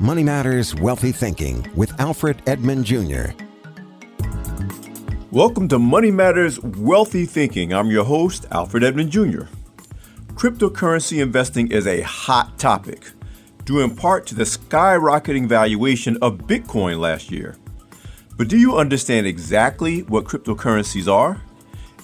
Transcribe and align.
Money 0.00 0.22
Matters 0.22 0.74
Wealthy 0.74 1.10
Thinking 1.10 1.66
with 1.74 1.98
Alfred 1.98 2.42
Edmond 2.46 2.84
Jr. 2.84 3.30
Welcome 5.30 5.68
to 5.68 5.78
Money 5.78 6.10
Matters 6.10 6.60
Wealthy 6.60 7.24
Thinking. 7.24 7.72
I'm 7.72 7.90
your 7.90 8.04
host, 8.04 8.44
Alfred 8.50 8.84
Edmond 8.84 9.10
Jr. 9.10 9.44
Cryptocurrency 10.34 11.22
investing 11.22 11.70
is 11.72 11.86
a 11.86 12.02
hot 12.02 12.58
topic, 12.58 13.10
due 13.64 13.80
in 13.80 13.96
part 13.96 14.26
to 14.26 14.34
the 14.34 14.44
skyrocketing 14.44 15.48
valuation 15.48 16.18
of 16.20 16.40
Bitcoin 16.40 16.98
last 16.98 17.30
year. 17.30 17.56
But 18.36 18.48
do 18.48 18.58
you 18.58 18.76
understand 18.76 19.26
exactly 19.26 20.02
what 20.02 20.24
cryptocurrencies 20.24 21.10
are? 21.10 21.40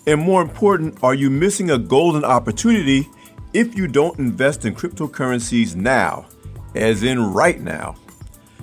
And 0.07 0.19
more 0.19 0.41
important, 0.41 0.99
are 1.03 1.15
you 1.15 1.29
missing 1.29 1.71
a 1.71 1.79
golden 1.79 2.25
opportunity 2.25 3.11
if 3.53 3.77
you 3.77 3.87
don't 3.87 4.19
invest 4.19 4.65
in 4.65 4.75
cryptocurrencies 4.75 5.77
now? 5.77 6.27
As 6.75 7.02
in 7.02 7.32
right 7.32 7.61
now. 7.61 7.96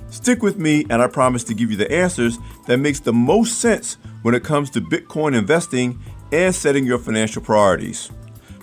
Stick 0.09 0.41
with 0.41 0.57
me, 0.57 0.85
and 0.89 1.01
I 1.01 1.07
promise 1.07 1.43
to 1.45 1.53
give 1.53 1.69
you 1.69 1.77
the 1.77 1.91
answers 1.91 2.39
that 2.65 2.77
makes 2.77 2.99
the 2.99 3.13
most 3.13 3.59
sense 3.59 3.97
when 4.23 4.33
it 4.33 4.43
comes 4.43 4.69
to 4.71 4.81
Bitcoin 4.81 5.37
investing 5.37 5.99
and 6.31 6.53
setting 6.53 6.85
your 6.85 6.97
financial 6.97 7.41
priorities. 7.41 8.11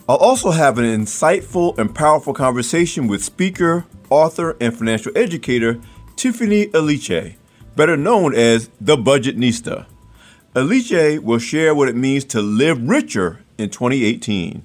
I'll 0.08 0.16
also 0.16 0.50
have 0.50 0.78
an 0.78 0.84
insightful 0.84 1.76
and 1.78 1.94
powerful 1.94 2.32
conversation 2.32 3.08
with 3.08 3.24
speaker, 3.24 3.86
author, 4.08 4.56
and 4.60 4.76
financial 4.76 5.12
educator 5.16 5.80
Tiffany 6.16 6.66
Aliche, 6.68 7.36
better 7.74 7.96
known 7.96 8.34
as 8.34 8.70
the 8.80 8.96
Budgetnista. 8.96 9.86
Aliche 10.54 11.18
will 11.18 11.38
share 11.38 11.74
what 11.74 11.88
it 11.88 11.96
means 11.96 12.24
to 12.24 12.40
live 12.40 12.88
richer 12.88 13.40
in 13.58 13.68
2018. 13.68 14.62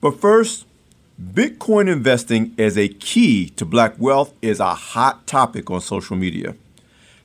But 0.00 0.20
first, 0.20 0.66
Bitcoin 1.20 1.86
investing 1.86 2.54
as 2.56 2.78
a 2.78 2.88
key 2.88 3.50
to 3.50 3.66
black 3.66 3.94
wealth 3.98 4.32
is 4.40 4.58
a 4.58 4.74
hot 4.74 5.26
topic 5.26 5.70
on 5.70 5.78
social 5.82 6.16
media. 6.16 6.54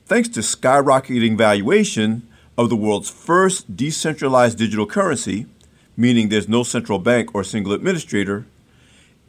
Thanks 0.04 0.28
to 0.30 0.40
skyrocketing 0.40 1.38
valuation 1.38 2.28
of 2.58 2.68
the 2.68 2.76
world's 2.76 3.08
first 3.08 3.74
decentralized 3.74 4.58
digital 4.58 4.84
currency, 4.84 5.46
meaning 5.96 6.28
there's 6.28 6.46
no 6.46 6.62
central 6.62 6.98
bank 6.98 7.34
or 7.34 7.42
single 7.42 7.72
administrator, 7.72 8.44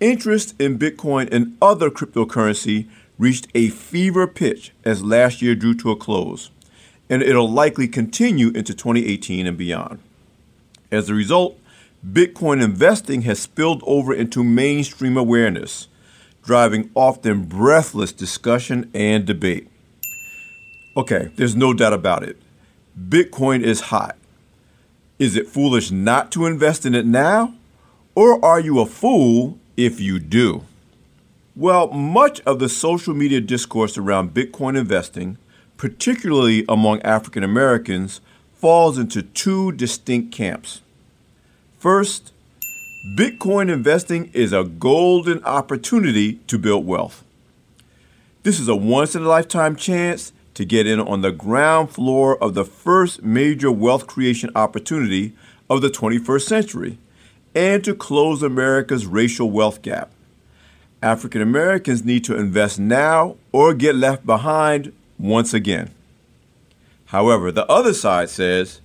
interest 0.02 0.54
in 0.60 0.78
Bitcoin 0.78 1.32
and 1.32 1.58
other 1.62 1.90
cryptocurrency 1.90 2.90
reached 3.18 3.48
a 3.56 3.70
fever 3.70 4.28
pitch 4.28 4.74
as 4.84 5.02
last 5.02 5.42
year 5.42 5.56
drew 5.56 5.76
to 5.76 5.92
a 5.92 5.96
close, 5.96 6.52
and 7.10 7.24
it'll 7.24 7.50
likely 7.50 7.88
continue 7.88 8.50
into 8.50 8.74
2018 8.74 9.48
and 9.48 9.58
beyond. 9.58 10.00
As 10.92 11.10
a 11.10 11.14
result, 11.14 11.58
Bitcoin 12.12 12.64
investing 12.64 13.24
has 13.24 13.40
spilled 13.40 13.84
over 13.86 14.14
into 14.14 14.44
mainstream 14.44 15.18
awareness, 15.18 15.88
driving 16.42 16.90
often 16.96 17.44
breathless 17.44 18.14
discussion 18.14 18.90
and 18.94 19.26
debate. 19.26 19.68
Okay, 20.96 21.32
there's 21.36 21.56
no 21.56 21.74
doubt 21.74 21.94
about 21.94 22.24
it. 22.24 22.38
Bitcoin 22.98 23.62
is 23.62 23.82
hot. 23.82 24.16
Is 25.20 25.36
it 25.36 25.50
foolish 25.50 25.92
not 25.92 26.32
to 26.32 26.46
invest 26.46 26.86
in 26.86 26.96
it 26.96 27.06
now? 27.06 27.56
Or 28.16 28.44
are 28.44 28.60
you 28.60 28.80
a 28.80 28.86
fool 28.86 29.60
if 29.76 30.00
you 30.00 30.20
do? 30.20 30.64
Well, 31.56 31.88
much 31.88 32.40
of 32.42 32.60
the 32.60 32.70
social 32.70 33.16
media 33.16 33.42
discourse 33.42 33.98
around 33.98 34.34
Bitcoin 34.34 34.78
investing, 34.78 35.38
particularly 35.76 36.64
among 36.70 37.02
African 37.02 37.44
Americans, 37.44 38.22
falls 38.54 38.98
into 38.98 39.24
two 39.24 39.72
distinct 39.74 40.32
camps. 40.32 40.82
First, 41.80 42.34
Bitcoin 43.16 43.72
investing 43.72 44.32
is 44.34 44.52
a 44.52 44.64
golden 44.64 45.44
opportunity 45.44 46.36
to 46.48 46.58
build 46.58 46.88
wealth. 46.88 47.24
This 48.42 48.60
is 48.60 48.68
a 48.68 48.76
once 48.76 49.14
in 49.14 49.22
a 49.22 49.28
lifetime 49.28 49.76
chance 49.76 50.34
to 50.56 50.66
get 50.66 50.88
in 50.88 51.00
on 51.00 51.22
the 51.22 51.32
ground 51.32 51.92
floor 51.92 52.42
of 52.42 52.56
the 52.56 52.66
first 52.66 53.22
major 53.22 53.72
wealth 53.72 54.08
creation 54.08 54.50
opportunity 54.56 55.34
of 55.70 55.82
the 55.82 55.90
21st 55.90 56.42
century 56.42 56.98
and 57.54 57.84
to 57.84 57.94
close 57.94 58.42
America's 58.42 59.06
racial 59.06 59.52
wealth 59.52 59.84
gap. 59.84 60.10
African 61.04 61.44
Americans 61.44 62.04
need 62.04 62.24
to 62.24 62.36
invest 62.36 62.80
now 62.80 63.36
or 63.52 63.76
get 63.76 63.94
left 63.94 64.26
behind 64.26 64.94
once 65.20 65.54
again. 65.54 65.92
However, 67.06 67.52
the 67.52 67.68
other 67.68 67.94
side 67.94 68.32
says 68.32 68.82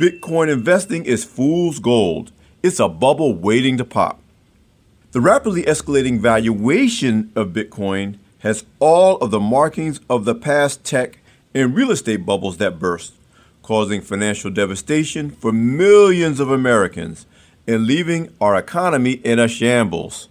Bitcoin 0.00 0.50
investing 0.50 1.04
is 1.04 1.26
fool's 1.26 1.78
gold. 1.78 2.32
It's 2.62 2.80
a 2.80 2.88
bubble 2.88 3.34
waiting 3.34 3.76
to 3.76 3.84
pop. 3.84 4.18
The 5.12 5.20
rapidly 5.20 5.64
escalating 5.64 6.20
valuation 6.20 7.30
of 7.36 7.48
Bitcoin 7.48 8.16
has 8.38 8.64
all 8.78 9.18
of 9.18 9.30
the 9.30 9.38
markings 9.38 10.00
of 10.08 10.24
the 10.24 10.34
past 10.34 10.84
tech 10.84 11.18
and 11.54 11.76
real 11.76 11.90
estate 11.90 12.24
bubbles 12.24 12.56
that 12.56 12.78
burst, 12.78 13.12
causing 13.62 14.00
financial 14.00 14.50
devastation 14.50 15.28
for 15.28 15.52
millions 15.52 16.40
of 16.40 16.50
Americans 16.50 17.26
and 17.68 17.84
leaving 17.84 18.34
our 18.40 18.56
economy 18.56 19.20
in 19.22 19.38
a 19.38 19.48
shambles. 19.48 20.30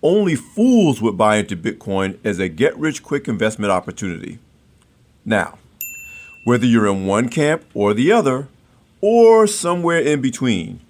Only 0.00 0.36
fools 0.36 1.02
would 1.02 1.18
buy 1.18 1.38
into 1.38 1.56
Bitcoin 1.56 2.18
as 2.22 2.38
a 2.38 2.48
get 2.48 2.78
rich 2.78 3.02
quick 3.02 3.26
investment 3.26 3.72
opportunity. 3.72 4.38
Now, 5.24 5.58
whether 6.44 6.66
you're 6.66 6.86
in 6.86 7.04
one 7.04 7.28
camp 7.28 7.64
or 7.74 7.94
the 7.94 8.12
other, 8.12 8.46
or 9.02 9.46
somewhere 9.46 10.00
in 10.00 10.22
between. 10.22 10.80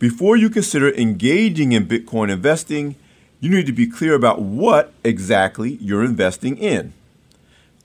Before 0.00 0.36
you 0.36 0.50
consider 0.50 0.92
engaging 0.94 1.72
in 1.72 1.86
Bitcoin 1.86 2.30
investing, 2.30 2.96
you 3.40 3.50
need 3.50 3.66
to 3.66 3.72
be 3.72 3.86
clear 3.86 4.14
about 4.14 4.40
what 4.40 4.92
exactly 5.04 5.78
you're 5.80 6.04
investing 6.04 6.56
in. 6.56 6.92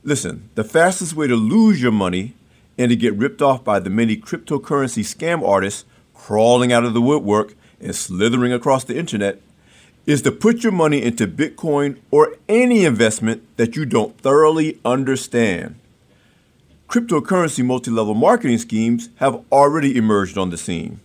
Listen, 0.04 0.50
the 0.56 0.64
fastest 0.64 1.16
way 1.16 1.28
to 1.28 1.36
lose 1.36 1.82
your 1.82 1.92
money 1.92 2.34
and 2.78 2.90
to 2.90 2.96
get 2.96 3.14
ripped 3.14 3.42
off 3.42 3.64
by 3.64 3.80
the 3.80 3.90
many 3.90 4.18
cryptocurrency 4.18 5.04
scam 5.04 5.48
artists 5.48 5.86
crawling 6.14 6.74
out 6.74 6.84
of 6.84 6.94
the 6.94 7.02
woodwork 7.02 7.54
and 7.80 7.96
slithering 7.96 8.54
across 8.54 8.84
the 8.84 8.98
internet 8.98 9.42
is 10.06 10.22
to 10.22 10.32
put 10.32 10.64
your 10.64 10.72
money 10.72 11.02
into 11.02 11.28
Bitcoin 11.28 11.98
or 12.12 12.36
any 12.50 12.86
investment 12.86 13.44
that 13.58 13.76
you 13.76 13.86
don't 13.86 14.18
thoroughly 14.20 14.80
understand 14.84 15.76
cryptocurrency 16.94 17.66
multi 17.66 17.90
level 17.90 18.14
marketing 18.14 18.60
schemes 18.60 19.10
have 19.16 19.44
already 19.52 19.98
emerged 19.98 20.38
on 20.38 20.52
the 20.52 20.58
scene. 20.60 21.00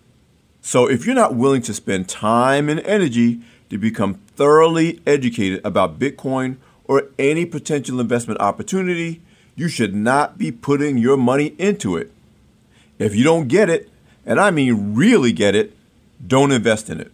So, 0.60 0.86
if 0.86 1.06
you're 1.06 1.14
not 1.14 1.34
willing 1.34 1.62
to 1.62 1.72
spend 1.72 2.10
time 2.10 2.68
and 2.68 2.78
energy 2.80 3.40
to 3.70 3.78
become 3.78 4.20
thoroughly 4.36 5.00
educated 5.06 5.62
about 5.64 5.98
Bitcoin 5.98 6.58
or 6.84 7.04
any 7.18 7.46
potential 7.46 8.00
investment 8.00 8.38
opportunity, 8.38 9.22
you 9.56 9.66
should 9.66 9.94
not 9.94 10.36
be 10.36 10.52
putting 10.52 10.98
your 10.98 11.16
money 11.16 11.54
into 11.58 11.96
it. 11.96 12.12
If 12.98 13.14
you 13.14 13.24
don't 13.24 13.48
get 13.48 13.70
it, 13.70 13.88
and 14.26 14.38
I 14.38 14.50
mean 14.50 14.94
really 14.94 15.32
get 15.32 15.54
it, 15.54 15.74
don't 16.26 16.52
invest 16.52 16.90
in 16.90 17.00
it. 17.00 17.10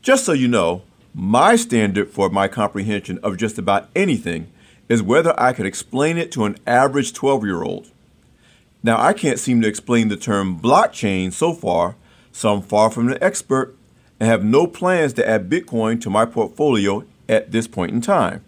Just 0.00 0.24
so 0.24 0.32
you 0.32 0.48
know, 0.48 0.80
my 1.12 1.56
standard 1.56 2.08
for 2.08 2.30
my 2.30 2.48
comprehension 2.48 3.18
of 3.22 3.36
just 3.36 3.58
about 3.58 3.90
anything 3.94 4.50
is 4.88 5.02
whether 5.02 5.38
I 5.40 5.52
could 5.52 5.66
explain 5.66 6.18
it 6.18 6.30
to 6.32 6.44
an 6.44 6.58
average 6.66 7.12
12 7.12 7.44
year 7.44 7.62
old. 7.62 7.90
Now, 8.82 9.00
I 9.00 9.12
can't 9.12 9.38
seem 9.38 9.60
to 9.62 9.68
explain 9.68 10.08
the 10.08 10.16
term 10.16 10.60
blockchain 10.60 11.32
so 11.32 11.52
far, 11.52 11.96
so 12.30 12.54
I'm 12.54 12.62
far 12.62 12.90
from 12.90 13.08
an 13.08 13.18
expert 13.20 13.74
and 14.20 14.28
have 14.28 14.44
no 14.44 14.66
plans 14.66 15.12
to 15.14 15.28
add 15.28 15.50
Bitcoin 15.50 16.00
to 16.02 16.10
my 16.10 16.24
portfolio 16.24 17.04
at 17.28 17.50
this 17.50 17.66
point 17.66 17.92
in 17.92 18.00
time. 18.00 18.44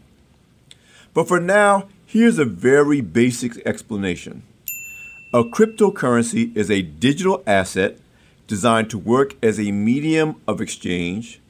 But 1.12 1.26
for 1.26 1.40
now, 1.40 1.88
here's 2.06 2.38
a 2.38 2.44
very 2.44 3.00
basic 3.00 3.56
explanation. 3.66 4.42
A 5.34 5.42
cryptocurrency 5.42 6.56
is 6.56 6.70
a 6.70 6.82
digital 6.82 7.42
asset 7.46 7.98
designed 8.46 8.88
to 8.90 8.98
work 8.98 9.34
as 9.42 9.58
a 9.58 9.72
medium 9.72 10.40
of 10.46 10.60
exchange, 10.60 11.40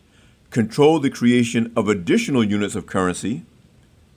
control 0.50 0.98
the 0.98 1.10
creation 1.10 1.72
of 1.76 1.88
additional 1.88 2.42
units 2.42 2.74
of 2.74 2.86
currency, 2.86 3.44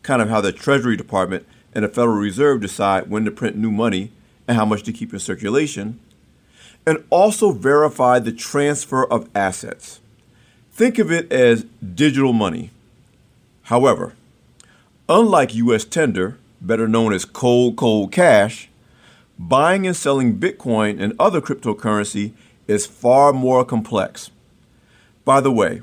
kind 0.03 0.21
of 0.21 0.29
how 0.29 0.41
the 0.41 0.51
Treasury 0.51 0.97
Department 0.97 1.45
and 1.73 1.83
the 1.83 1.89
Federal 1.89 2.17
Reserve 2.17 2.61
decide 2.61 3.09
when 3.09 3.25
to 3.25 3.31
print 3.31 3.55
new 3.55 3.71
money 3.71 4.11
and 4.47 4.57
how 4.57 4.65
much 4.65 4.83
to 4.83 4.93
keep 4.93 5.13
in 5.13 5.19
circulation, 5.19 5.99
and 6.85 7.03
also 7.09 7.51
verify 7.51 8.19
the 8.19 8.31
transfer 8.31 9.05
of 9.05 9.29
assets. 9.35 9.99
Think 10.71 10.97
of 10.99 11.11
it 11.11 11.31
as 11.31 11.63
digital 11.95 12.33
money. 12.33 12.71
However, 13.63 14.13
unlike 15.07 15.55
US 15.55 15.85
tender, 15.85 16.37
better 16.59 16.87
known 16.87 17.13
as 17.13 17.25
cold, 17.25 17.75
cold 17.75 18.11
cash, 18.11 18.69
buying 19.37 19.85
and 19.85 19.95
selling 19.95 20.39
Bitcoin 20.39 21.01
and 21.01 21.13
other 21.19 21.41
cryptocurrency 21.41 22.33
is 22.67 22.85
far 22.85 23.33
more 23.33 23.63
complex. 23.63 24.31
By 25.23 25.41
the 25.41 25.51
way, 25.51 25.81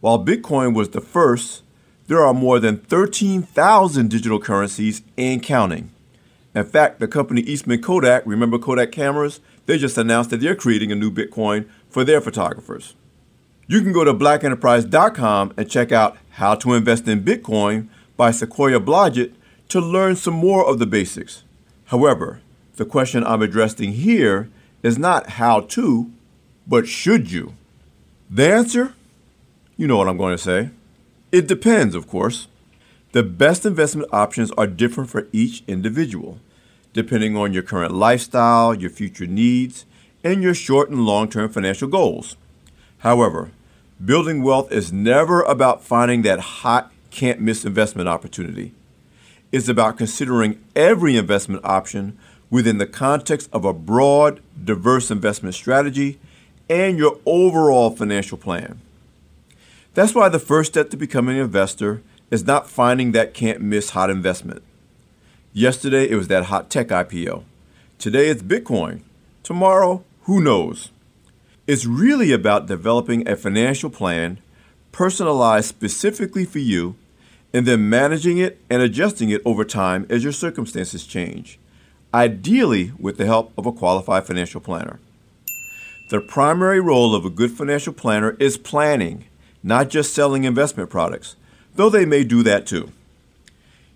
while 0.00 0.24
Bitcoin 0.24 0.74
was 0.74 0.90
the 0.90 1.00
first, 1.00 1.62
there 2.10 2.26
are 2.26 2.34
more 2.34 2.58
than 2.58 2.76
13,000 2.76 4.10
digital 4.10 4.40
currencies 4.40 5.00
and 5.16 5.40
counting. 5.44 5.92
In 6.56 6.64
fact, 6.64 6.98
the 6.98 7.06
company 7.06 7.40
Eastman 7.42 7.80
Kodak, 7.80 8.24
remember 8.26 8.58
Kodak 8.58 8.90
cameras? 8.90 9.38
They 9.66 9.78
just 9.78 9.96
announced 9.96 10.30
that 10.30 10.40
they're 10.40 10.56
creating 10.56 10.90
a 10.90 10.96
new 10.96 11.12
Bitcoin 11.12 11.68
for 11.88 12.02
their 12.02 12.20
photographers. 12.20 12.96
You 13.68 13.80
can 13.80 13.92
go 13.92 14.02
to 14.02 14.12
blackenterprise.com 14.12 15.54
and 15.56 15.70
check 15.70 15.92
out 15.92 16.18
how 16.30 16.56
to 16.56 16.74
invest 16.74 17.06
in 17.06 17.22
Bitcoin 17.22 17.86
by 18.16 18.32
Sequoia 18.32 18.80
Blodgett 18.80 19.32
to 19.68 19.80
learn 19.80 20.16
some 20.16 20.34
more 20.34 20.68
of 20.68 20.80
the 20.80 20.86
basics. 20.86 21.44
However, 21.86 22.40
the 22.74 22.84
question 22.84 23.22
I'm 23.22 23.40
addressing 23.40 23.92
here 23.92 24.50
is 24.82 24.98
not 24.98 25.30
how 25.30 25.60
to, 25.60 26.10
but 26.66 26.88
should 26.88 27.30
you? 27.30 27.54
The 28.28 28.52
answer? 28.52 28.94
You 29.76 29.86
know 29.86 29.96
what 29.96 30.08
I'm 30.08 30.16
going 30.16 30.36
to 30.36 30.42
say. 30.42 30.70
It 31.32 31.46
depends, 31.46 31.94
of 31.94 32.08
course. 32.08 32.48
The 33.12 33.22
best 33.22 33.64
investment 33.64 34.08
options 34.12 34.50
are 34.52 34.66
different 34.66 35.10
for 35.10 35.28
each 35.32 35.62
individual, 35.68 36.38
depending 36.92 37.36
on 37.36 37.52
your 37.52 37.62
current 37.62 37.94
lifestyle, 37.94 38.74
your 38.74 38.90
future 38.90 39.26
needs, 39.26 39.86
and 40.24 40.42
your 40.42 40.54
short 40.54 40.90
and 40.90 41.06
long 41.06 41.28
term 41.28 41.48
financial 41.50 41.88
goals. 41.88 42.36
However, 42.98 43.52
building 44.04 44.42
wealth 44.42 44.72
is 44.72 44.92
never 44.92 45.42
about 45.42 45.84
finding 45.84 46.22
that 46.22 46.40
hot, 46.40 46.92
can't 47.10 47.40
miss 47.40 47.64
investment 47.64 48.08
opportunity. 48.08 48.72
It's 49.52 49.68
about 49.68 49.98
considering 49.98 50.62
every 50.74 51.16
investment 51.16 51.64
option 51.64 52.18
within 52.50 52.78
the 52.78 52.86
context 52.86 53.48
of 53.52 53.64
a 53.64 53.72
broad, 53.72 54.40
diverse 54.64 55.10
investment 55.10 55.54
strategy 55.54 56.18
and 56.68 56.98
your 56.98 57.18
overall 57.24 57.90
financial 57.90 58.38
plan. 58.38 58.80
That's 59.94 60.14
why 60.14 60.28
the 60.28 60.38
first 60.38 60.72
step 60.72 60.90
to 60.90 60.96
becoming 60.96 61.36
an 61.36 61.42
investor 61.42 62.02
is 62.30 62.46
not 62.46 62.70
finding 62.70 63.10
that 63.12 63.34
can't 63.34 63.60
miss 63.60 63.90
hot 63.90 64.08
investment. 64.08 64.62
Yesterday 65.52 66.08
it 66.08 66.14
was 66.14 66.28
that 66.28 66.44
hot 66.44 66.70
tech 66.70 66.88
IPO. 66.88 67.42
Today 67.98 68.28
it's 68.28 68.42
Bitcoin. 68.42 69.02
Tomorrow, 69.42 70.04
who 70.22 70.40
knows? 70.40 70.90
It's 71.66 71.86
really 71.86 72.32
about 72.32 72.68
developing 72.68 73.26
a 73.26 73.34
financial 73.34 73.90
plan 73.90 74.38
personalized 74.92 75.68
specifically 75.68 76.44
for 76.44 76.60
you 76.60 76.94
and 77.52 77.66
then 77.66 77.88
managing 77.88 78.38
it 78.38 78.60
and 78.70 78.80
adjusting 78.80 79.30
it 79.30 79.42
over 79.44 79.64
time 79.64 80.06
as 80.08 80.22
your 80.22 80.32
circumstances 80.32 81.04
change, 81.04 81.58
ideally 82.14 82.92
with 82.96 83.18
the 83.18 83.26
help 83.26 83.52
of 83.58 83.66
a 83.66 83.72
qualified 83.72 84.24
financial 84.24 84.60
planner. 84.60 85.00
The 86.10 86.20
primary 86.20 86.80
role 86.80 87.12
of 87.14 87.24
a 87.24 87.30
good 87.30 87.50
financial 87.50 87.92
planner 87.92 88.36
is 88.38 88.56
planning, 88.56 89.24
not 89.62 89.90
just 89.90 90.14
selling 90.14 90.44
investment 90.44 90.90
products, 90.90 91.36
though 91.74 91.90
they 91.90 92.04
may 92.04 92.24
do 92.24 92.42
that 92.42 92.66
too. 92.66 92.90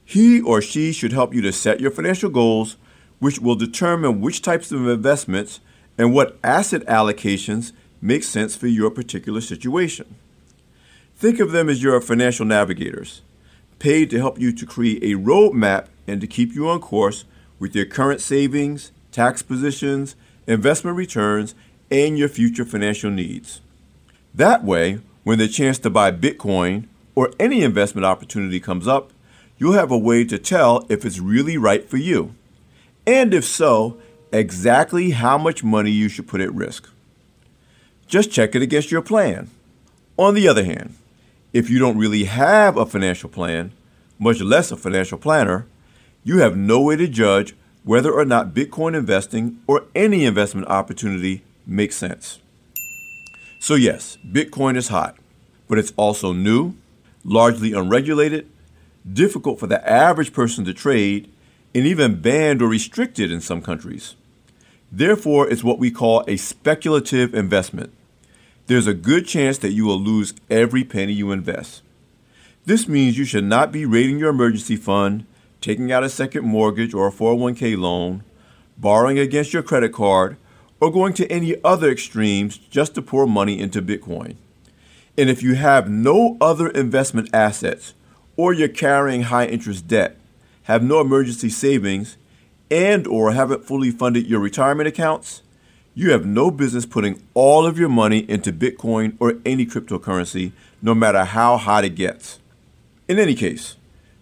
He 0.05 0.41
or 0.41 0.61
she 0.61 0.93
should 0.93 1.13
help 1.13 1.35
you 1.35 1.41
to 1.43 1.53
set 1.53 1.81
your 1.81 1.91
financial 1.91 2.31
goals, 2.31 2.77
which 3.19 3.39
will 3.39 3.55
determine 3.55 4.21
which 4.21 4.43
types 4.43 4.71
of 4.71 4.87
investments 4.87 5.61
and 5.97 6.13
what 6.13 6.39
asset 6.45 6.85
allocations 6.87 7.73
make 8.03 8.23
sense 8.23 8.55
for 8.55 8.67
your 8.67 8.91
particular 8.91 9.41
situation. 9.41 10.15
Think 11.17 11.41
of 11.41 11.53
them 11.53 11.69
as 11.69 11.83
your 11.83 12.01
financial 12.01 12.45
navigators, 12.45 13.23
paid 13.79 14.11
to 14.11 14.19
help 14.19 14.39
you 14.39 14.53
to 14.53 14.67
create 14.67 15.03
a 15.03 15.19
roadmap 15.19 15.87
and 16.07 16.21
to 16.21 16.27
keep 16.27 16.55
you 16.55 16.69
on 16.69 16.81
course 16.81 17.25
with 17.59 17.75
your 17.75 17.87
current 17.87 18.21
savings, 18.21 18.93
tax 19.11 19.43
positions, 19.43 20.17
investment 20.47 20.97
returns, 20.97 21.55
and 21.91 22.19
your 22.19 22.29
future 22.29 22.65
financial 22.65 23.11
needs. 23.11 23.61
That 24.35 24.65
way, 24.65 24.99
when 25.25 25.39
the 25.39 25.49
chance 25.49 25.79
to 25.81 25.91
buy 25.91 26.13
Bitcoin 26.13 26.87
or 27.15 27.33
any 27.41 27.63
investment 27.63 28.05
opportunity 28.05 28.61
comes 28.61 28.87
up, 28.87 29.11
you'll 29.59 29.73
have 29.73 29.91
a 29.91 29.99
way 29.99 30.25
to 30.25 30.39
tell 30.39 30.87
if 30.89 31.05
it's 31.05 31.19
really 31.19 31.57
right 31.57 31.89
for 31.89 31.97
you. 31.97 32.35
And 33.07 33.35
if 33.35 33.45
so, 33.45 33.99
exactly 34.33 35.11
how 35.11 35.39
much 35.39 35.65
money 35.65 35.91
you 35.91 36.09
should 36.09 36.29
put 36.29 36.41
at 36.41 36.55
risk. 36.55 36.89
Just 38.07 38.31
check 38.31 38.55
it 38.55 38.63
against 38.63 38.91
your 38.91 39.03
plan. 39.03 39.51
On 40.17 40.35
the 40.35 40.47
other 40.47 40.65
hand, 40.65 40.95
if 41.53 41.71
you 41.71 41.79
don't 41.79 41.99
really 41.99 42.25
have 42.25 42.77
a 42.77 42.87
financial 42.87 43.29
plan, 43.29 43.73
much 44.19 44.41
less 44.41 44.71
a 44.71 44.77
financial 44.77 45.19
planner, 45.19 45.67
you 46.23 46.39
have 46.39 46.57
no 46.57 46.81
way 46.81 46.97
to 46.97 47.07
judge 47.07 47.55
whether 47.83 48.13
or 48.13 48.25
not 48.25 48.55
Bitcoin 48.55 48.97
investing 48.97 49.61
or 49.67 49.85
any 49.95 50.25
investment 50.25 50.67
opportunity 50.69 51.43
makes 51.67 51.97
sense. 51.97 52.39
So, 53.65 53.77
yes, 53.77 54.19
Bitcoin 54.31 54.77
is 54.77 54.89
hot, 54.89 55.17
but 55.69 55.79
it's 55.79 55.95
also 55.97 56.35
new, 56.35 56.75
largely 57.25 57.73
unregulated, 57.73 58.47
difficult 59.11 59.59
for 59.59 59.67
the 59.67 59.91
average 59.91 60.35
person 60.35 60.67
to 60.67 60.75
trade, 60.75 61.33
and 61.75 61.87
even 61.87 62.21
banned 62.21 62.61
or 62.61 62.69
restricted 62.69 63.33
in 63.33 63.41
some 63.41 63.63
countries. 63.63 64.17
Therefore, 64.93 65.49
it's 65.49 65.65
what 65.65 65.79
we 65.79 65.91
call 65.91 66.25
a 66.29 66.37
speculative 66.37 67.35
investment. 67.35 67.91
There's 68.67 68.87
a 68.87 68.93
good 68.93 69.27
chance 69.27 69.57
that 69.57 69.73
you 69.73 69.87
will 69.87 69.99
lose 69.99 70.35
every 70.51 70.85
penny 70.85 71.15
you 71.15 71.33
invest. 71.33 71.81
This 72.67 72.87
means 72.87 73.17
you 73.17 73.25
should 73.25 73.45
not 73.45 73.73
be 73.73 73.87
raiding 73.87 74.19
your 74.19 74.29
emergency 74.29 74.77
fund, 74.77 75.25
taking 75.63 75.91
out 75.91 76.05
a 76.05 76.11
second 76.11 76.45
mortgage 76.45 76.93
or 76.93 77.09
a 77.09 77.13
401k 77.13 77.79
loan, 77.79 78.25
borrowing 78.77 79.19
against 79.19 79.55
your 79.55 79.63
credit 79.63 79.95
card, 79.95 80.37
or 80.85 80.93
going 80.93 81.15
to 81.15 81.27
any 81.33 81.57
other 81.65 81.91
extremes 81.91 82.59
just 82.59 82.95
to 82.95 83.01
pour 83.01 83.27
money 83.27 83.59
into 83.59 83.81
Bitcoin. 83.81 84.37
And 85.17 85.31
if 85.31 85.43
you 85.43 85.55
have 85.55 85.89
no 85.89 86.37
other 86.43 86.69
investment 86.69 87.31
assets, 87.33 87.95
or 88.37 88.53
you're 88.53 88.69
carrying 88.69 89.23
high 89.23 89.47
interest 89.47 89.89
debt, 89.89 90.19
have 90.65 90.83
no 90.83 91.01
emergency 91.01 91.49
savings, 91.49 92.19
and 92.71 93.07
or 93.07 93.33
haven't 93.33 93.65
fully 93.65 93.91
funded 93.91 94.27
your 94.27 94.41
retirement 94.41 94.87
accounts, 94.87 95.41
you 95.95 96.11
have 96.11 96.27
no 96.27 96.51
business 96.51 96.85
putting 96.85 97.23
all 97.33 97.65
of 97.65 97.79
your 97.79 97.89
money 97.89 98.19
into 98.29 98.53
Bitcoin 98.53 99.17
or 99.19 99.37
any 99.47 99.65
cryptocurrency, 99.65 100.53
no 100.83 100.95
matter 100.95 101.25
how 101.25 101.57
hot 101.57 101.87
it 101.87 101.95
gets. 101.95 102.41
In 103.09 103.19
any 103.19 103.35
case, 103.35 103.77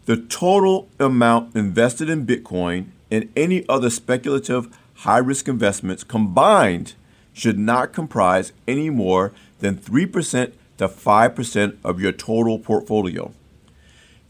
the 0.06 0.16
total 0.16 0.88
amount 1.00 1.56
invested 1.56 2.08
in 2.08 2.24
Bitcoin 2.24 2.90
and 3.10 3.32
any 3.34 3.68
other 3.68 3.90
speculative 3.90 4.68
high 5.02 5.18
risk 5.18 5.48
investments 5.48 6.04
combined 6.04 6.94
should 7.32 7.58
not 7.58 7.92
comprise 7.92 8.52
any 8.68 8.88
more 8.88 9.32
than 9.58 9.76
3% 9.76 10.52
to 10.78 10.88
5% 10.88 11.76
of 11.84 12.00
your 12.00 12.12
total 12.12 12.58
portfolio. 12.58 13.32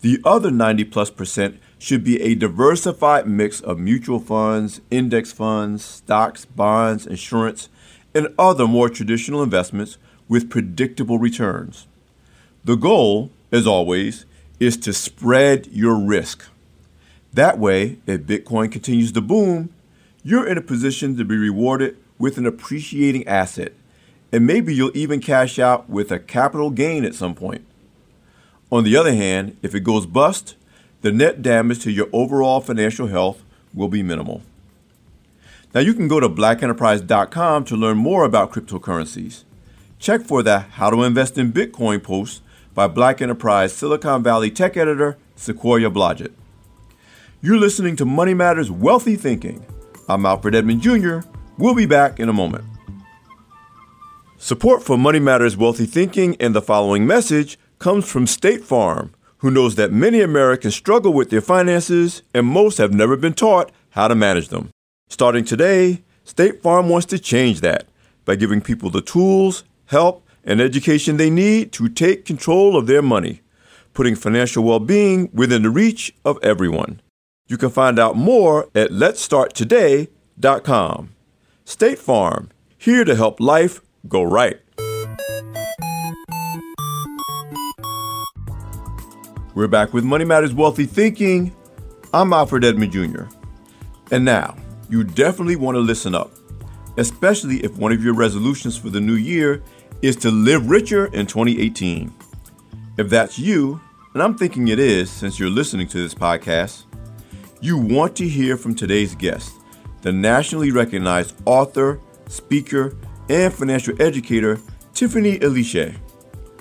The 0.01 0.19
other 0.25 0.51
90 0.51 0.85
plus 0.85 1.11
percent 1.11 1.61
should 1.79 2.03
be 2.03 2.21
a 2.23 2.35
diversified 2.35 3.27
mix 3.27 3.61
of 3.61 3.79
mutual 3.79 4.19
funds, 4.19 4.81
index 4.91 5.31
funds, 5.31 5.85
stocks, 5.85 6.47
bonds, 6.47 7.07
insurance, 7.07 7.69
and 8.15 8.29
other 8.39 8.67
more 8.67 8.89
traditional 8.89 9.43
investments 9.43 9.99
with 10.27 10.49
predictable 10.49 11.19
returns. 11.19 11.87
The 12.65 12.77
goal, 12.77 13.31
as 13.51 13.67
always, 13.67 14.25
is 14.59 14.79
to 14.79 14.95
spread 14.95 15.67
your 15.67 15.99
risk. 15.99 16.47
That 17.35 17.59
way, 17.59 17.99
if 18.07 18.23
Bitcoin 18.23 18.73
continues 18.73 19.13
to 19.13 19.21
boom, 19.21 19.71
you're 20.25 20.47
in 20.47 20.59
a 20.59 20.63
position 20.63 21.17
to 21.17 21.25
be 21.25 21.37
rewarded 21.37 21.97
with 22.19 22.39
an 22.39 22.47
appreciating 22.47 23.27
asset, 23.27 23.73
and 24.31 24.47
maybe 24.47 24.75
you'll 24.75 24.97
even 24.97 25.21
cash 25.21 25.59
out 25.59 25.91
with 25.91 26.13
a 26.13 26.19
capital 26.19 26.71
gain 26.71 27.05
at 27.05 27.15
some 27.15 27.35
point. 27.35 27.65
On 28.71 28.85
the 28.85 28.97
other 28.97 29.15
hand, 29.15 29.57
if 29.63 29.75
it 29.75 29.81
goes 29.81 30.07
bust, 30.07 30.55
the 31.01 31.13
net 31.13 31.43
damage 31.43 31.81
to 31.81 31.91
your 31.91 32.09
overall 32.13 32.61
financial 32.61 33.09
health 33.09 33.43
will 33.75 33.89
be 33.89 34.03
minimal. 34.03 34.43
Now 35.75 35.81
you 35.81 35.95
can 35.95 36.07
go 36.07 36.21
to 36.21 36.29
blackenterprise.com 36.29 37.65
to 37.65 37.77
learn 37.77 37.97
more 37.97 38.25
about 38.25 38.53
cryptocurrencies. 38.53 39.43
Check 39.99 40.23
for 40.23 40.43
the 40.43 40.61
How 40.61 40.91
to 40.91 41.03
Invest 41.03 41.39
in 41.39 41.53
Bitcoin 41.53 42.03
post 42.03 42.43
by 42.75 42.87
Black 42.87 43.21
Enterprise 43.21 43.73
Silicon 43.73 44.23
Valley 44.23 44.51
tech 44.51 44.77
editor 44.77 45.19
Sequoia 45.35 45.91
Blodgett. 45.91 46.33
You're 47.41 47.59
listening 47.59 47.97
to 47.97 48.05
Money 48.05 48.35
Matters 48.35 48.71
Wealthy 48.71 49.17
Thinking 49.17 49.65
I'm 50.09 50.27
Alfred 50.27 50.57
Edmond 50.57 50.83
Jr. 50.83 51.21
We'll 51.59 51.77
be 51.77 51.87
back 51.87 52.19
in 52.19 52.29
a 52.29 52.33
moment. 52.33 52.65
Support 54.37 54.83
for 54.83 54.99
Money 54.99 55.21
Matters 55.21 55.57
Wealthy 55.57 55.87
Thinking 55.87 56.37
and 56.41 56.55
the 56.55 56.61
following 56.61 57.07
message 57.07 57.57
comes 57.79 58.11
from 58.11 58.27
State 58.27 58.65
Farm, 58.65 59.15
who 59.39 59.51
knows 59.51 59.77
that 59.77 59.93
many 59.93 60.21
Americans 60.21 60.75
struggle 60.75 61.13
with 61.13 61.31
their 61.31 61.41
finances 61.41 62.23
and 62.35 62.47
most 62.47 62.79
have 62.79 62.93
never 62.93 63.17
been 63.17 63.33
taught 63.33 63.71
how 63.91 64.09
to 64.09 64.17
manage 64.17 64.49
them. 64.49 64.71
Starting 65.09 65.45
today, 65.45 66.03
State 66.25 66.63
Farm 66.63 66.89
wants 66.89 67.07
to 67.07 67.19
change 67.19 67.61
that 67.61 67.87
by 68.25 68.35
giving 68.35 68.61
people 68.61 68.91
the 68.91 69.03
tools, 69.03 69.63
help, 69.87 70.27
and 70.43 70.61
education 70.61 71.17
they 71.17 71.31
need 71.31 71.71
to 71.73 71.89
take 71.89 72.25
control 72.25 72.77
of 72.77 72.89
their 72.89 73.03
money, 73.03 73.41
putting 73.95 74.17
financial 74.17 74.65
well 74.65 74.81
being 74.81 75.31
within 75.33 75.63
the 75.63 75.71
reach 75.71 76.13
of 76.25 76.39
everyone. 76.43 77.01
You 77.53 77.59
can 77.59 77.69
find 77.69 77.99
out 77.99 78.17
more 78.17 78.71
at 78.75 78.93
letstarttoday.com. 78.93 81.11
State 81.67 81.99
Farm, 81.99 82.49
here 82.79 83.05
to 83.05 83.15
help 83.15 83.41
life 83.41 83.83
go 84.09 84.23
right. 84.23 84.59
We're 89.55 89.69
back 89.69 89.93
with 89.93 90.03
Money 90.03 90.25
Matters 90.25 90.55
Wealthy 90.55 90.87
Thinking. 90.87 91.55
I'm 92.15 92.33
Alfred 92.33 92.65
Edmond 92.65 92.93
Jr. 92.93 93.25
And 94.11 94.25
now, 94.25 94.57
you 94.89 95.05
definitely 95.05 95.57
want 95.57 95.75
to 95.75 95.81
listen 95.81 96.15
up, 96.15 96.31
especially 96.97 97.63
if 97.63 97.77
one 97.77 97.93
of 97.93 98.03
your 98.03 98.15
resolutions 98.15 98.79
for 98.79 98.89
the 98.89 99.03
new 99.03 99.17
year 99.17 99.63
is 100.01 100.17
to 100.17 100.31
live 100.31 100.71
richer 100.71 101.05
in 101.09 101.27
2018. 101.27 102.15
If 102.97 103.11
that's 103.11 103.39
you, 103.39 103.79
and 104.15 104.23
I'm 104.23 104.39
thinking 104.39 104.69
it 104.69 104.79
is 104.79 105.11
since 105.11 105.39
you're 105.39 105.51
listening 105.51 105.89
to 105.89 105.99
this 105.99 106.15
podcast, 106.15 106.85
you 107.63 107.77
want 107.77 108.17
to 108.17 108.29
hear 108.29 108.57
from 108.57 108.75
today's 108.75 109.15
guest, 109.15 109.55
the 110.03 110.13
nationally 110.13 110.73
recognized 110.73 111.37
author, 111.47 112.01
speaker, 112.27 112.97
and 113.29 113.55
financial 113.55 113.95
educator, 114.03 114.59
Tiffany 114.95 115.39
Aliche. 115.39 115.97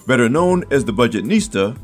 Better 0.05 0.29
known 0.29 0.63
as 0.72 0.86
the 0.86 0.93
Budgetnista, 0.93 1.75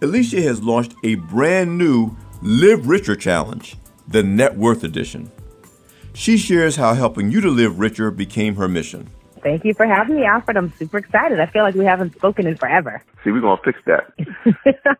Aliche 0.00 0.42
has 0.42 0.62
launched 0.62 0.94
a 1.04 1.16
brand 1.16 1.76
new 1.76 2.16
Live 2.40 2.88
Richer 2.88 3.14
Challenge, 3.14 3.76
the 4.08 4.22
Net 4.22 4.56
Worth 4.56 4.82
Edition. 4.82 5.30
She 6.14 6.38
shares 6.38 6.76
how 6.76 6.94
helping 6.94 7.30
you 7.30 7.42
to 7.42 7.50
live 7.50 7.78
richer 7.78 8.10
became 8.10 8.56
her 8.56 8.68
mission. 8.68 9.10
Thank 9.44 9.66
you 9.66 9.74
for 9.74 9.84
having 9.84 10.16
me, 10.16 10.24
Alfred. 10.24 10.56
I'm 10.56 10.72
super 10.78 10.96
excited. 10.96 11.38
I 11.38 11.44
feel 11.44 11.64
like 11.64 11.74
we 11.74 11.84
haven't 11.84 12.14
spoken 12.14 12.46
in 12.46 12.56
forever. 12.56 13.02
See, 13.22 13.30
we're 13.30 13.42
going 13.42 13.58
to 13.58 13.62
fix 13.62 13.78
that. 13.84 14.10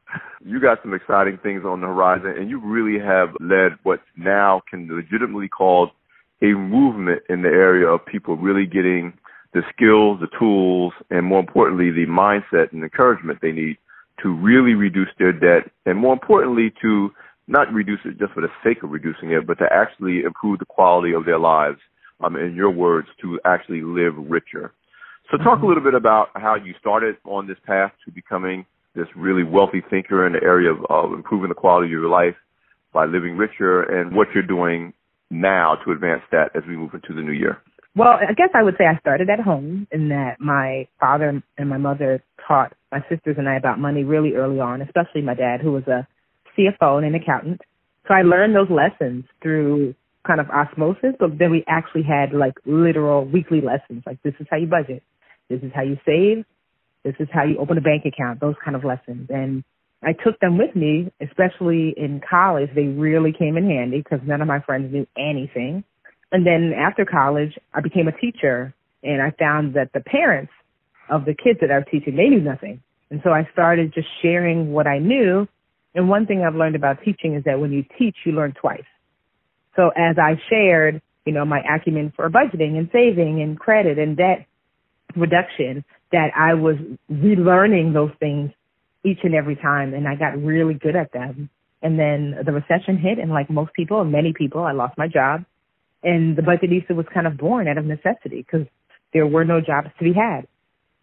you 0.44 0.60
got 0.60 0.82
some 0.82 0.92
exciting 0.92 1.38
things 1.42 1.64
on 1.64 1.80
the 1.80 1.86
horizon, 1.86 2.34
and 2.38 2.50
you 2.50 2.60
really 2.60 3.02
have 3.02 3.30
led 3.40 3.78
what 3.84 4.02
now 4.18 4.60
can 4.68 4.86
legitimately 4.94 5.48
called 5.48 5.92
a 6.42 6.52
movement 6.52 7.22
in 7.30 7.40
the 7.40 7.48
area 7.48 7.88
of 7.88 8.04
people 8.04 8.36
really 8.36 8.66
getting 8.66 9.14
the 9.54 9.62
skills, 9.74 10.20
the 10.20 10.28
tools, 10.38 10.92
and 11.08 11.24
more 11.24 11.40
importantly, 11.40 11.90
the 11.90 12.04
mindset 12.06 12.70
and 12.72 12.82
encouragement 12.82 13.38
they 13.40 13.52
need 13.52 13.78
to 14.22 14.28
really 14.28 14.74
reduce 14.74 15.08
their 15.18 15.32
debt, 15.32 15.70
and 15.86 15.98
more 15.98 16.12
importantly, 16.12 16.70
to 16.82 17.10
not 17.48 17.72
reduce 17.72 18.00
it 18.04 18.18
just 18.18 18.34
for 18.34 18.42
the 18.42 18.48
sake 18.62 18.82
of 18.82 18.90
reducing 18.90 19.30
it, 19.30 19.46
but 19.46 19.58
to 19.58 19.64
actually 19.72 20.20
improve 20.20 20.58
the 20.58 20.66
quality 20.66 21.14
of 21.14 21.24
their 21.24 21.38
lives 21.38 21.78
um, 22.22 22.36
in 22.36 22.54
your 22.54 22.70
words, 22.70 23.08
to 23.22 23.40
actually 23.44 23.82
live 23.82 24.14
richer. 24.16 24.72
So, 25.30 25.38
talk 25.38 25.56
mm-hmm. 25.58 25.64
a 25.64 25.68
little 25.68 25.82
bit 25.82 25.94
about 25.94 26.28
how 26.34 26.54
you 26.54 26.74
started 26.78 27.16
on 27.24 27.46
this 27.46 27.56
path 27.66 27.92
to 28.04 28.12
becoming 28.12 28.66
this 28.94 29.06
really 29.16 29.42
wealthy 29.42 29.82
thinker 29.90 30.26
in 30.26 30.34
the 30.34 30.42
area 30.42 30.70
of, 30.70 30.84
of 30.88 31.12
improving 31.12 31.48
the 31.48 31.54
quality 31.54 31.86
of 31.86 31.90
your 31.90 32.08
life 32.08 32.36
by 32.92 33.06
living 33.06 33.36
richer, 33.36 33.82
and 33.82 34.14
what 34.14 34.28
you're 34.32 34.46
doing 34.46 34.92
now 35.30 35.76
to 35.84 35.90
advance 35.90 36.22
that 36.30 36.50
as 36.54 36.62
we 36.68 36.76
move 36.76 36.94
into 36.94 37.12
the 37.12 37.20
new 37.20 37.32
year. 37.32 37.58
Well, 37.96 38.18
I 38.20 38.32
guess 38.32 38.50
I 38.54 38.62
would 38.62 38.74
say 38.78 38.86
I 38.86 38.98
started 38.98 39.30
at 39.30 39.40
home 39.40 39.86
in 39.92 40.08
that 40.08 40.40
my 40.40 40.88
father 41.00 41.42
and 41.58 41.68
my 41.68 41.76
mother 41.76 42.22
taught 42.46 42.72
my 42.90 43.00
sisters 43.08 43.36
and 43.38 43.48
I 43.48 43.56
about 43.56 43.78
money 43.78 44.04
really 44.04 44.34
early 44.34 44.60
on, 44.60 44.82
especially 44.82 45.22
my 45.22 45.34
dad, 45.34 45.60
who 45.60 45.72
was 45.72 45.84
a 45.86 46.06
CFO 46.56 46.98
and 46.98 47.06
an 47.06 47.14
accountant. 47.14 47.60
So 48.08 48.14
I 48.14 48.22
learned 48.22 48.54
those 48.54 48.70
lessons 48.70 49.24
through 49.42 49.94
kind 50.26 50.40
of 50.40 50.48
osmosis, 50.50 51.14
but 51.18 51.38
then 51.38 51.50
we 51.50 51.64
actually 51.66 52.02
had 52.02 52.32
like 52.32 52.54
literal 52.64 53.24
weekly 53.24 53.60
lessons. 53.60 54.02
Like 54.06 54.22
this 54.22 54.34
is 54.40 54.46
how 54.50 54.56
you 54.56 54.66
budget. 54.66 55.02
This 55.48 55.60
is 55.62 55.70
how 55.74 55.82
you 55.82 55.98
save. 56.06 56.44
This 57.04 57.14
is 57.18 57.28
how 57.32 57.44
you 57.44 57.58
open 57.58 57.76
a 57.76 57.82
bank 57.82 58.04
account. 58.06 58.40
Those 58.40 58.54
kind 58.64 58.76
of 58.76 58.84
lessons. 58.84 59.28
And 59.30 59.62
I 60.02 60.12
took 60.12 60.38
them 60.40 60.58
with 60.58 60.74
me, 60.74 61.12
especially 61.20 61.94
in 61.96 62.20
college. 62.28 62.70
They 62.74 62.86
really 62.86 63.32
came 63.32 63.56
in 63.56 63.68
handy 63.68 63.98
because 63.98 64.20
none 64.26 64.40
of 64.40 64.48
my 64.48 64.60
friends 64.60 64.92
knew 64.92 65.06
anything. 65.16 65.84
And 66.32 66.46
then 66.46 66.72
after 66.76 67.04
college, 67.04 67.56
I 67.72 67.80
became 67.80 68.08
a 68.08 68.12
teacher 68.12 68.74
and 69.02 69.22
I 69.22 69.32
found 69.38 69.74
that 69.74 69.92
the 69.92 70.00
parents 70.00 70.52
of 71.10 71.26
the 71.26 71.34
kids 71.34 71.60
that 71.60 71.70
I 71.70 71.78
was 71.78 71.86
teaching, 71.90 72.16
they 72.16 72.28
knew 72.28 72.40
nothing. 72.40 72.82
And 73.10 73.20
so 73.22 73.30
I 73.30 73.48
started 73.52 73.92
just 73.94 74.08
sharing 74.22 74.72
what 74.72 74.86
I 74.86 74.98
knew. 74.98 75.46
And 75.94 76.08
one 76.08 76.26
thing 76.26 76.42
I've 76.42 76.56
learned 76.56 76.74
about 76.74 77.02
teaching 77.04 77.34
is 77.34 77.44
that 77.44 77.60
when 77.60 77.70
you 77.70 77.84
teach, 77.98 78.16
you 78.24 78.32
learn 78.32 78.54
twice. 78.60 78.84
So 79.76 79.90
as 79.96 80.16
I 80.18 80.40
shared, 80.48 81.02
you 81.24 81.32
know, 81.32 81.44
my 81.44 81.60
acumen 81.60 82.12
for 82.14 82.28
budgeting 82.30 82.78
and 82.78 82.88
saving 82.92 83.40
and 83.40 83.58
credit 83.58 83.98
and 83.98 84.16
debt 84.16 84.46
reduction, 85.16 85.84
that 86.12 86.30
I 86.36 86.54
was 86.54 86.76
relearning 87.10 87.92
those 87.92 88.12
things 88.20 88.50
each 89.04 89.18
and 89.22 89.34
every 89.34 89.56
time 89.56 89.94
and 89.94 90.08
I 90.08 90.14
got 90.14 90.40
really 90.42 90.74
good 90.74 90.96
at 90.96 91.12
them. 91.12 91.50
And 91.82 91.98
then 91.98 92.36
the 92.44 92.52
recession 92.52 92.96
hit 92.96 93.18
and 93.18 93.30
like 93.30 93.50
most 93.50 93.72
people 93.74 94.00
and 94.00 94.10
many 94.10 94.32
people, 94.32 94.62
I 94.62 94.72
lost 94.72 94.96
my 94.96 95.08
job. 95.08 95.44
And 96.02 96.36
the 96.36 96.42
Budgetnista 96.42 96.94
was 96.94 97.06
kind 97.12 97.26
of 97.26 97.36
born 97.36 97.68
out 97.68 97.78
of 97.78 97.84
necessity 97.84 98.44
because 98.46 98.66
there 99.12 99.26
were 99.26 99.44
no 99.44 99.60
jobs 99.60 99.88
to 99.98 100.04
be 100.04 100.12
had. 100.12 100.46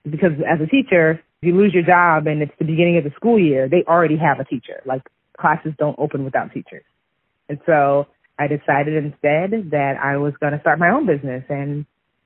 Because 0.04 0.32
as 0.48 0.60
a 0.62 0.68
teacher, 0.68 1.22
if 1.42 1.48
you 1.48 1.56
lose 1.56 1.74
your 1.74 1.84
job 1.84 2.28
and 2.28 2.42
it's 2.42 2.52
the 2.58 2.66
beginning 2.66 2.98
of 2.98 3.04
the 3.04 3.12
school 3.16 3.40
year, 3.40 3.68
they 3.70 3.84
already 3.88 4.18
have 4.18 4.40
a 4.40 4.46
teacher. 4.46 4.82
Like 4.86 5.02
classes 5.40 5.74
don't 5.78 5.98
open 6.00 6.24
without 6.24 6.54
teachers. 6.54 6.84
And 7.50 7.60
so 7.66 8.08
I 8.42 8.48
decided 8.48 8.96
instead 8.96 9.70
that 9.70 9.98
I 10.04 10.18
was 10.18 10.34
going 10.40 10.54
to 10.54 10.60
start 10.62 10.80
my 10.80 10.90
own 10.90 11.06
business 11.06 11.44
and 11.48 11.86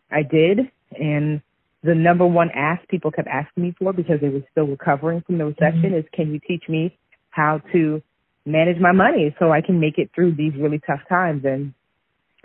I 0.10 0.24
did. 0.24 0.60
And 0.98 1.42
the 1.84 1.94
number 1.94 2.26
one 2.26 2.50
ask 2.56 2.88
people 2.88 3.12
kept 3.12 3.28
asking 3.28 3.64
me 3.64 3.76
for 3.78 3.92
because 3.92 4.22
they 4.22 4.30
were 4.30 4.44
still 4.50 4.66
recovering 4.66 5.24
from 5.26 5.40
the 5.40 5.46
recession 5.46 5.92
mm-hmm. 5.92 5.96
is 5.96 6.06
can 6.14 6.32
you 6.34 6.40
teach 6.40 6.64
me 6.70 6.98
how 7.32 7.60
to 7.74 8.02
manage 8.46 8.80
my 8.80 8.94
money 8.94 9.36
so 9.40 9.52
I 9.52 9.60
can 9.60 9.82
make 9.82 9.98
it 9.98 10.10
through 10.16 10.36
these 10.36 10.54
really 10.58 10.80
tough 10.88 11.02
times? 11.10 11.44
And 11.44 11.74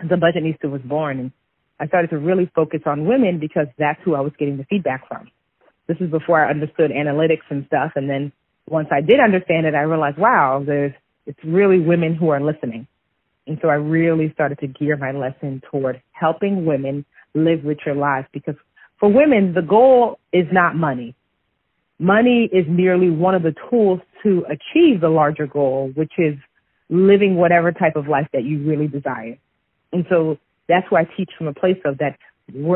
the 0.01 0.15
Budgetnista 0.15 0.69
was 0.69 0.81
born 0.81 1.19
and 1.19 1.31
I 1.79 1.87
started 1.87 2.09
to 2.09 2.17
really 2.17 2.51
focus 2.53 2.81
on 2.85 3.05
women 3.05 3.39
because 3.39 3.67
that's 3.77 4.01
who 4.03 4.15
I 4.15 4.19
was 4.19 4.33
getting 4.37 4.57
the 4.57 4.65
feedback 4.65 5.07
from. 5.07 5.31
This 5.87 5.97
is 6.01 6.11
before 6.11 6.45
I 6.45 6.49
understood 6.49 6.91
analytics 6.91 7.47
and 7.49 7.65
stuff. 7.67 7.93
And 7.95 8.09
then 8.09 8.33
once 8.67 8.89
I 8.91 8.99
did 8.99 9.21
understand 9.21 9.65
it, 9.65 9.75
I 9.75 9.83
realized, 9.83 10.17
wow, 10.17 10.61
there's, 10.65 10.93
it's 11.25 11.39
really 11.43 11.79
women 11.79 12.15
who 12.15 12.29
are 12.29 12.41
listening. 12.41 12.85
And 13.47 13.57
so 13.61 13.69
I 13.69 13.75
really 13.75 14.31
started 14.33 14.59
to 14.59 14.67
gear 14.67 14.97
my 14.97 15.11
lesson 15.11 15.61
toward 15.71 16.01
helping 16.11 16.65
women 16.65 17.05
live 17.33 17.63
richer 17.63 17.95
lives 17.95 18.27
because 18.33 18.55
for 18.99 19.11
women, 19.11 19.53
the 19.53 19.63
goal 19.63 20.19
is 20.31 20.45
not 20.51 20.75
money. 20.75 21.15
Money 21.99 22.49
is 22.51 22.65
merely 22.67 23.09
one 23.09 23.35
of 23.35 23.43
the 23.43 23.53
tools 23.69 23.99
to 24.23 24.45
achieve 24.45 25.01
the 25.01 25.09
larger 25.09 25.47
goal, 25.47 25.91
which 25.95 26.13
is 26.17 26.35
living 26.89 27.35
whatever 27.35 27.71
type 27.71 27.95
of 27.95 28.07
life 28.07 28.27
that 28.33 28.43
you 28.43 28.63
really 28.63 28.87
desire. 28.87 29.37
And 29.91 30.05
so 30.09 30.37
that's 30.67 30.85
why 30.89 31.01
I 31.01 31.07
teach 31.17 31.31
from 31.37 31.47
a 31.47 31.53
place 31.53 31.79
of 31.85 31.97
that 31.97 32.17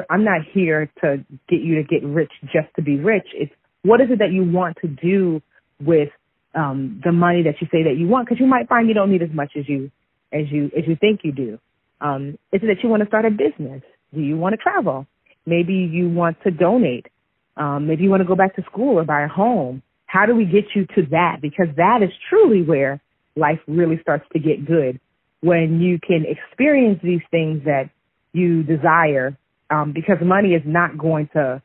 I'm 0.10 0.24
not 0.24 0.41
here 0.53 0.89
to 1.01 1.24
get 1.50 1.62
you 1.62 1.75
to 1.75 1.84
get 1.84 2.03
rich 2.03 2.31
just 2.43 2.67
to 2.75 2.81
be 2.81 2.98
rich. 2.98 3.27
It's 3.34 3.51
what 3.84 4.01
is 4.01 4.07
it 4.10 4.19
that 4.19 4.31
you 4.31 4.43
want 4.43 4.77
to 4.81 4.88
do 4.88 5.41
with 5.79 6.10
um, 6.55 7.01
the 7.03 7.12
money 7.12 7.43
that 7.43 7.55
you 7.62 7.67
say 7.72 7.84
that 7.84 7.98
you 7.98 8.07
want? 8.07 8.27
Because 8.27 8.39
you 8.39 8.48
might 8.48 8.67
find 8.67 8.88
you 8.88 8.93
don't 8.93 9.12
need 9.12 9.22
as 9.22 9.31
much 9.34 9.51
as 9.57 9.67
you 9.67 9.91
as 10.36 10.51
you 10.51 10.65
as 10.77 10.84
you 10.88 10.96
think 10.96 11.22
you 11.24 11.32
do? 11.32 11.60
Um, 12.01 12.38
is 12.51 12.62
it 12.62 12.68
that 12.68 12.84
you 12.84 12.89
want 12.89 13.01
to 13.01 13.08
start 13.08 13.25
a 13.25 13.32
business? 13.32 13.82
Do 14.13 14.22
you 14.22 14.38
want 14.38 14.54
to 14.54 14.58
travel? 14.58 15.08
Maybe 15.46 15.74
you 15.74 16.10
want 16.10 16.38
to 16.44 16.51
donate. 16.51 17.08
Um, 17.58 17.88
maybe 17.88 18.04
you 18.04 18.10
want 18.10 18.22
to 18.22 18.27
go 18.27 18.36
back 18.36 18.56
to 18.58 18.63
school 18.63 19.00
or 19.00 19.06
buy 19.06 19.24
a 19.24 19.27
home. 19.27 19.82
How 20.08 20.25
do 20.25 20.36
we 20.36 20.46
get 20.46 20.65
you 20.75 20.86
to 20.96 21.06
that? 21.12 21.38
Because 21.42 21.68
that 21.77 22.04
is 22.04 22.10
truly 22.30 22.62
where 22.62 23.01
life 23.36 23.60
really 23.68 24.00
starts 24.01 24.25
to 24.34 24.39
get 24.39 24.65
good 24.65 25.00
when 25.42 25.80
you 25.80 26.00
can 26.00 26.25
experience 26.25 27.00
these 27.01 27.22
things 27.32 27.63
that 27.65 27.89
you 28.34 28.63
desire. 28.63 29.38
Um, 29.70 29.94
because 29.94 30.18
money 30.22 30.54
is 30.54 30.62
not 30.65 30.98
going 30.98 31.27
to, 31.34 31.62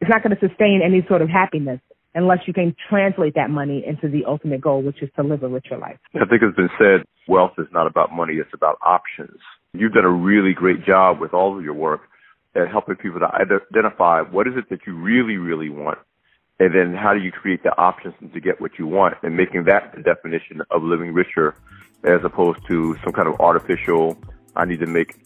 it's 0.00 0.10
not 0.10 0.22
going 0.22 0.36
to 0.36 0.48
sustain 0.48 0.80
any 0.84 1.04
sort 1.06 1.22
of 1.22 1.28
happiness 1.28 1.80
unless 2.14 2.38
you 2.46 2.52
can 2.52 2.74
translate 2.88 3.34
that 3.34 3.50
money 3.50 3.84
into 3.86 4.08
the 4.08 4.24
ultimate 4.24 4.60
goal, 4.60 4.82
which 4.82 5.02
is 5.02 5.10
to 5.16 5.22
live 5.22 5.42
a 5.42 5.48
richer 5.48 5.76
life. 5.76 5.98
I 6.14 6.24
think 6.26 6.42
it's 6.42 6.56
been 6.56 6.70
said 6.78 7.04
wealth 7.26 7.52
is 7.58 7.66
not 7.72 7.86
about 7.86 8.12
money, 8.12 8.34
it's 8.34 8.54
about 8.54 8.78
options. 8.82 9.38
You've 9.72 9.92
done 9.92 10.04
a 10.04 10.10
really 10.10 10.52
great 10.52 10.84
job 10.84 11.20
with 11.20 11.34
all 11.34 11.56
of 11.56 11.64
your 11.64 11.74
work 11.74 12.02
at 12.54 12.68
helping 12.68 12.94
people 12.96 13.18
to 13.18 13.28
identify 13.34 14.20
what 14.20 14.46
is 14.46 14.54
it 14.56 14.68
that 14.70 14.86
you 14.86 14.94
really, 14.94 15.36
really 15.36 15.68
want, 15.68 15.98
and 16.60 16.72
then 16.74 16.94
how 16.94 17.12
do 17.12 17.20
you 17.20 17.32
create 17.32 17.64
the 17.64 17.76
options 17.76 18.14
to 18.32 18.40
get 18.40 18.60
what 18.60 18.78
you 18.78 18.86
want, 18.86 19.14
and 19.22 19.36
making 19.36 19.64
that 19.64 19.92
the 19.96 20.02
definition 20.02 20.62
of 20.70 20.82
living 20.82 21.12
richer 21.12 21.56
as 22.04 22.20
opposed 22.22 22.60
to 22.68 22.96
some 23.02 23.12
kind 23.12 23.26
of 23.26 23.40
artificial, 23.40 24.16
I 24.54 24.64
need 24.66 24.78
to 24.80 24.86
make 24.86 25.16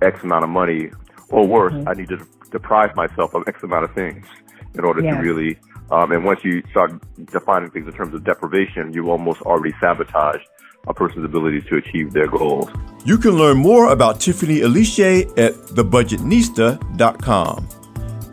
X 0.00 0.24
amount 0.24 0.44
of 0.44 0.50
money, 0.50 0.90
or 1.28 1.46
worse, 1.46 1.72
mm-hmm. 1.72 1.88
I 1.88 1.92
need 1.92 2.08
to 2.08 2.26
deprive 2.50 2.96
myself 2.96 3.34
of 3.34 3.44
X 3.46 3.62
amount 3.62 3.84
of 3.84 3.94
things 3.94 4.26
in 4.74 4.84
order 4.84 5.02
yeah. 5.02 5.16
to 5.16 5.22
really 5.22 5.58
um, 5.90 6.12
and 6.12 6.24
once 6.24 6.44
you 6.44 6.62
start 6.70 6.92
defining 7.26 7.70
things 7.70 7.86
in 7.86 7.92
terms 7.92 8.14
of 8.14 8.24
deprivation, 8.24 8.90
you 8.92 9.10
almost 9.10 9.42
already 9.42 9.74
sabotage 9.80 10.40
a 10.88 10.94
person's 10.94 11.24
ability 11.24 11.60
to 11.62 11.76
achieve 11.76 12.12
their 12.12 12.26
goals. 12.26 12.68
You 13.04 13.18
can 13.18 13.30
learn 13.32 13.58
more 13.58 13.92
about 13.92 14.20
Tiffany 14.20 14.60
Aliche 14.60 15.28
at 15.38 15.54
thebudgetnista.com. 15.54 17.68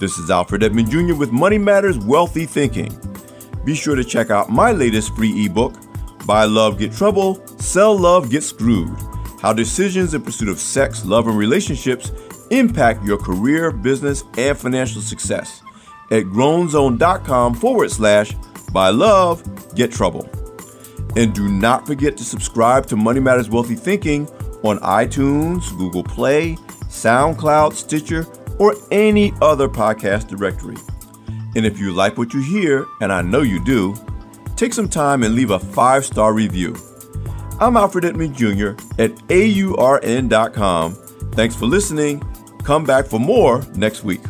This 0.00 0.16
is 0.16 0.30
Alfred 0.30 0.62
Edmond 0.62 0.90
Jr. 0.90 1.14
with 1.14 1.30
Money 1.30 1.58
Matters 1.58 1.98
Wealthy 1.98 2.46
Thinking. 2.46 2.98
Be 3.64 3.74
sure 3.74 3.94
to 3.94 4.02
check 4.02 4.30
out 4.30 4.48
my 4.48 4.72
latest 4.72 5.14
free 5.14 5.44
ebook 5.44 5.74
Buy 6.26 6.44
love, 6.44 6.78
get 6.78 6.92
trouble. 6.92 7.42
Sell 7.60 7.96
love, 7.96 8.30
get 8.30 8.42
screwed. 8.42 8.96
How 9.40 9.52
decisions 9.52 10.14
in 10.14 10.22
pursuit 10.22 10.48
of 10.48 10.58
sex, 10.58 11.04
love, 11.04 11.28
and 11.28 11.38
relationships 11.38 12.10
impact 12.50 13.04
your 13.04 13.18
career, 13.18 13.70
business, 13.70 14.24
and 14.36 14.58
financial 14.58 15.00
success 15.00 15.62
at 16.10 16.24
grownzone.com 16.24 17.54
forward 17.54 17.90
slash 17.90 18.32
buy 18.72 18.90
love, 18.90 19.74
get 19.74 19.92
trouble. 19.92 20.28
And 21.16 21.34
do 21.34 21.48
not 21.48 21.86
forget 21.86 22.16
to 22.18 22.24
subscribe 22.24 22.86
to 22.86 22.96
Money 22.96 23.20
Matters 23.20 23.48
Wealthy 23.48 23.74
Thinking 23.74 24.28
on 24.62 24.78
iTunes, 24.80 25.76
Google 25.76 26.04
Play, 26.04 26.56
SoundCloud, 26.88 27.72
Stitcher, 27.72 28.26
or 28.58 28.74
any 28.90 29.32
other 29.40 29.68
podcast 29.68 30.28
directory. 30.28 30.76
And 31.56 31.66
if 31.66 31.78
you 31.78 31.92
like 31.92 32.18
what 32.18 32.32
you 32.34 32.42
hear, 32.42 32.86
and 33.00 33.12
I 33.12 33.22
know 33.22 33.42
you 33.42 33.64
do, 33.64 33.96
take 34.56 34.72
some 34.72 34.88
time 34.88 35.22
and 35.22 35.34
leave 35.34 35.50
a 35.50 35.58
five 35.58 36.04
star 36.04 36.32
review. 36.32 36.76
I'm 37.60 37.76
Alfred 37.76 38.06
Edmond 38.06 38.34
Jr. 38.34 38.70
at 38.98 39.10
AURN.com. 39.28 40.94
Thanks 41.32 41.54
for 41.54 41.66
listening. 41.66 42.22
Come 42.64 42.84
back 42.84 43.06
for 43.06 43.20
more 43.20 43.62
next 43.74 44.02
week. 44.02 44.22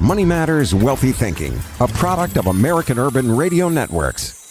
Money 0.00 0.24
Matters 0.26 0.74
Wealthy 0.74 1.12
Thinking, 1.12 1.58
a 1.80 1.88
product 1.88 2.36
of 2.36 2.46
American 2.46 2.98
Urban 2.98 3.34
Radio 3.34 3.70
Networks. 3.70 4.43